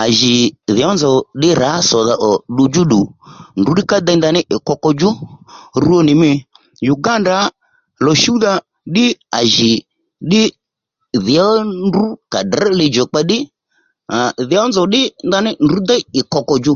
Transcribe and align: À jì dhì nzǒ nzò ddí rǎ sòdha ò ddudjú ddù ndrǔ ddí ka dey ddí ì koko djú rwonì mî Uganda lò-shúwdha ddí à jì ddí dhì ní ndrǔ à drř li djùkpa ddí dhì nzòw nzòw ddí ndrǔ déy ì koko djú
À 0.00 0.02
jì 0.18 0.34
dhì 0.74 0.84
nzǒ 0.94 0.94
nzò 0.96 1.10
ddí 1.38 1.48
rǎ 1.60 1.70
sòdha 1.90 2.14
ò 2.28 2.30
ddudjú 2.52 2.82
ddù 2.86 3.00
ndrǔ 3.58 3.70
ddí 3.74 3.82
ka 3.90 3.96
dey 4.06 4.18
ddí 4.18 4.40
ì 4.54 4.56
koko 4.68 4.88
djú 4.94 5.10
rwonì 5.84 6.14
mî 6.22 6.30
Uganda 6.94 7.34
lò-shúwdha 8.04 8.52
ddí 8.90 9.04
à 9.38 9.40
jì 9.54 9.70
ddí 10.26 10.42
dhì 11.24 11.36
ní 11.54 11.74
ndrǔ 11.86 12.04
à 12.38 12.40
drř 12.50 12.68
li 12.78 12.86
djùkpa 12.90 13.20
ddí 13.24 13.38
dhì 14.48 14.56
nzòw 14.56 14.68
nzòw 14.70 14.86
ddí 14.88 15.02
ndrǔ 15.64 15.78
déy 15.88 16.02
ì 16.20 16.20
koko 16.32 16.54
djú 16.58 16.74